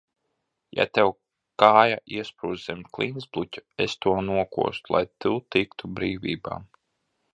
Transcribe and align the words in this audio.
Ja 0.77 0.85
tev 0.97 1.09
kāja 1.63 1.99
iesprūstu 2.15 2.63
zem 2.71 2.81
klintsbluķa, 2.97 3.63
es 3.87 3.95
to 4.07 4.15
nokostu, 4.31 4.97
lai 4.97 5.03
tu 5.27 5.35
tiktu 5.57 5.93
brīvībā. 6.01 6.59